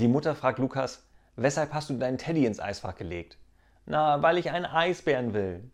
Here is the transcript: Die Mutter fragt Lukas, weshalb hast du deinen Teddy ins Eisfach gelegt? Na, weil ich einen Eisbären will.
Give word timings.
Die 0.00 0.08
Mutter 0.08 0.34
fragt 0.34 0.58
Lukas, 0.58 1.06
weshalb 1.36 1.74
hast 1.74 1.90
du 1.90 1.98
deinen 1.98 2.16
Teddy 2.16 2.46
ins 2.46 2.58
Eisfach 2.58 2.94
gelegt? 2.94 3.36
Na, 3.84 4.22
weil 4.22 4.38
ich 4.38 4.50
einen 4.50 4.64
Eisbären 4.64 5.34
will. 5.34 5.70